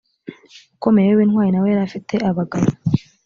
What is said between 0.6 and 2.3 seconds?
ukomeye w intwari na we yari afite